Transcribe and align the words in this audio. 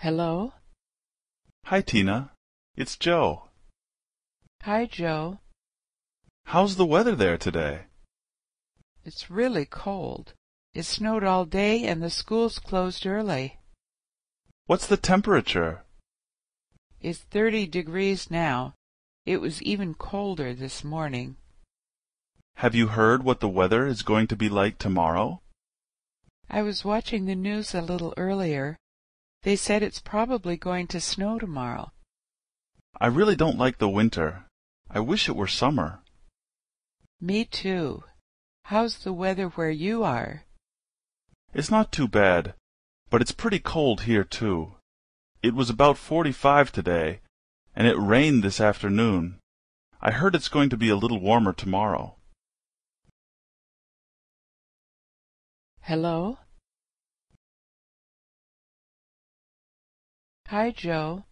Hello? 0.00 0.54
Hi, 1.66 1.82
Tina. 1.82 2.30
It's 2.74 2.96
Joe. 2.96 3.50
Hi, 4.62 4.86
Joe. 4.86 5.40
How's 6.46 6.76
the 6.76 6.86
weather 6.86 7.14
there 7.14 7.36
today? 7.36 7.80
It's 9.04 9.30
really 9.30 9.66
cold. 9.66 10.32
It 10.72 10.84
snowed 10.84 11.22
all 11.22 11.44
day 11.44 11.84
and 11.84 12.02
the 12.02 12.08
school's 12.08 12.58
closed 12.58 13.04
early. 13.04 13.58
What's 14.64 14.86
the 14.86 14.96
temperature? 14.96 15.84
It's 17.02 17.18
thirty 17.18 17.66
degrees 17.66 18.30
now. 18.30 18.72
It 19.26 19.42
was 19.42 19.60
even 19.60 19.92
colder 19.92 20.54
this 20.54 20.82
morning. 20.82 21.36
Have 22.56 22.74
you 22.74 22.86
heard 22.86 23.22
what 23.22 23.40
the 23.40 23.50
weather 23.50 23.86
is 23.86 24.00
going 24.00 24.28
to 24.28 24.36
be 24.36 24.48
like 24.48 24.78
tomorrow? 24.78 25.42
I 26.48 26.62
was 26.62 26.86
watching 26.86 27.26
the 27.26 27.34
news 27.34 27.74
a 27.74 27.82
little 27.82 28.14
earlier. 28.16 28.78
They 29.42 29.56
said 29.56 29.82
it's 29.82 30.00
probably 30.00 30.56
going 30.56 30.86
to 30.88 31.00
snow 31.00 31.38
tomorrow. 31.38 31.92
I 33.00 33.06
really 33.06 33.36
don't 33.36 33.58
like 33.58 33.78
the 33.78 33.88
winter. 33.88 34.44
I 34.90 35.00
wish 35.00 35.28
it 35.28 35.36
were 35.36 35.46
summer. 35.46 36.00
Me 37.20 37.44
too. 37.44 38.04
How's 38.64 38.98
the 38.98 39.12
weather 39.12 39.48
where 39.48 39.70
you 39.70 40.04
are? 40.04 40.42
It's 41.54 41.70
not 41.70 41.90
too 41.90 42.06
bad, 42.06 42.54
but 43.08 43.22
it's 43.22 43.32
pretty 43.32 43.58
cold 43.58 44.02
here 44.02 44.24
too. 44.24 44.74
It 45.42 45.54
was 45.54 45.70
about 45.70 45.96
forty-five 45.96 46.70
today, 46.70 47.20
and 47.74 47.86
it 47.86 47.96
rained 47.96 48.42
this 48.42 48.60
afternoon. 48.60 49.38
I 50.02 50.10
heard 50.10 50.34
it's 50.34 50.48
going 50.48 50.68
to 50.70 50.76
be 50.76 50.90
a 50.90 50.96
little 50.96 51.20
warmer 51.20 51.52
tomorrow. 51.52 52.16
Hello? 55.80 56.38
Hi, 60.50 60.72
Joe. 60.72 61.26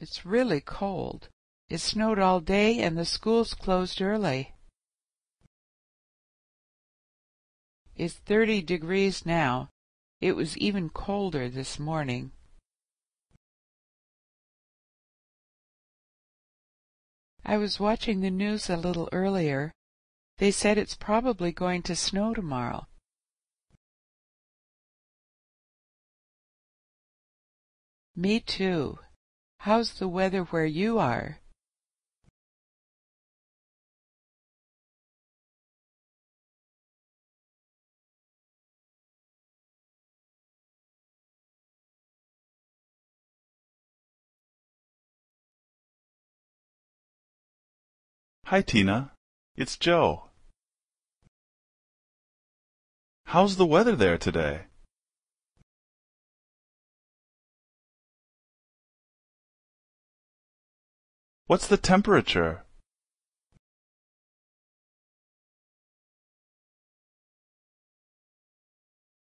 It's 0.00 0.24
really 0.24 0.62
cold. 0.62 1.28
It 1.68 1.80
snowed 1.80 2.18
all 2.18 2.40
day 2.40 2.78
and 2.78 2.96
the 2.96 3.04
school's 3.04 3.52
closed 3.52 4.00
early. 4.00 4.54
It's 7.94 8.14
thirty 8.14 8.62
degrees 8.62 9.26
now. 9.26 9.68
It 10.22 10.34
was 10.34 10.56
even 10.56 10.88
colder 10.88 11.50
this 11.50 11.78
morning. 11.78 12.32
I 17.44 17.58
was 17.58 17.78
watching 17.78 18.22
the 18.22 18.30
news 18.30 18.70
a 18.70 18.78
little 18.78 19.10
earlier. 19.12 19.72
They 20.38 20.52
said 20.52 20.78
it's 20.78 20.94
probably 20.94 21.52
going 21.52 21.82
to 21.82 21.94
snow 21.94 22.32
tomorrow. 22.32 22.86
Me 28.20 28.38
too. 28.38 28.98
How's 29.60 29.94
the 29.94 30.06
weather 30.06 30.42
where 30.42 30.66
you 30.66 30.98
are? 30.98 31.38
Hi, 48.44 48.60
Tina. 48.60 49.12
It's 49.56 49.78
Joe. 49.78 50.28
How's 53.24 53.56
the 53.56 53.64
weather 53.64 53.96
there 53.96 54.18
today? 54.18 54.66
What's 61.50 61.66
the 61.66 61.76
temperature? 61.76 62.62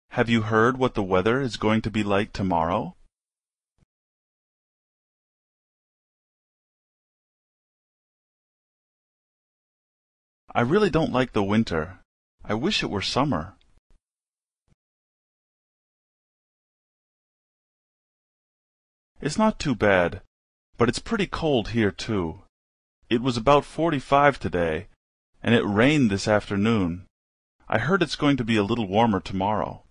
Have 0.08 0.30
you 0.30 0.40
heard 0.40 0.78
what 0.78 0.94
the 0.94 1.02
weather 1.02 1.42
is 1.42 1.58
going 1.58 1.82
to 1.82 1.90
be 1.90 2.02
like 2.02 2.32
tomorrow? 2.32 2.96
I 10.54 10.62
really 10.62 10.88
don't 10.88 11.12
like 11.12 11.34
the 11.34 11.44
winter. 11.44 11.98
I 12.42 12.54
wish 12.54 12.82
it 12.82 12.88
were 12.88 13.02
summer. 13.02 13.58
It's 19.20 19.36
not 19.36 19.58
too 19.58 19.74
bad, 19.74 20.22
but 20.76 20.88
it's 20.88 20.98
pretty 20.98 21.26
cold 21.26 21.68
here 21.68 21.90
too. 21.90 22.42
It 23.08 23.22
was 23.22 23.36
about 23.36 23.64
forty-five 23.64 24.38
today, 24.38 24.88
and 25.42 25.54
it 25.54 25.64
rained 25.64 26.10
this 26.10 26.26
afternoon. 26.26 27.06
I 27.68 27.78
heard 27.78 28.02
it's 28.02 28.16
going 28.16 28.36
to 28.38 28.44
be 28.44 28.56
a 28.56 28.62
little 28.62 28.88
warmer 28.88 29.20
tomorrow. 29.20 29.84